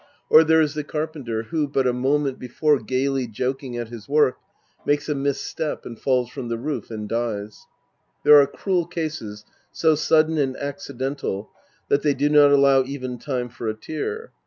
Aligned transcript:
Or 0.31 0.43
there 0.43 0.61
is 0.61 0.73
the 0.73 0.83
carpenter 0.83 1.43
who, 1.43 1.67
but 1.67 1.85
a 1.85 1.93
moment 1.93 2.39
before 2.39 2.79
gayly 2.79 3.27
joking 3.27 3.77
at 3.77 3.89
his 3.89 4.07
Vv^ork, 4.07 4.33
makes 4.83 5.07
a 5.07 5.13
mis 5.13 5.39
step 5.39 5.85
and 5.85 5.95
falls 5.99 6.31
from 6.31 6.47
the 6.49 6.57
roof 6.57 6.89
and 6.89 7.07
dies. 7.07 7.67
There 8.23 8.41
are 8.41 8.47
cruel 8.47 8.87
cases 8.87 9.45
so 9.71 9.93
sudden 9.93 10.39
and 10.39 10.57
accidental 10.57 11.51
that 11.89 12.01
they 12.01 12.15
do 12.15 12.29
not 12.29 12.49
allow 12.49 12.83
even 12.83 13.19
time 13.19 13.47
for 13.47 13.67
a 13.67 13.75
tear. 13.75 14.31